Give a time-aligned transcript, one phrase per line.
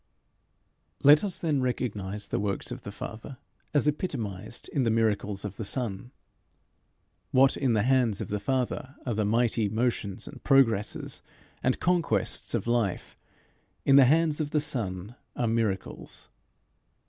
[1.03, 3.37] Let us then recognize the works of the Father
[3.71, 6.09] as epitomized in the miracles of the Son.
[7.29, 11.21] What in the hands of the Father are the mighty motions and progresses
[11.61, 13.15] and conquests of life,
[13.85, 16.29] in the hands of the Son are miracles.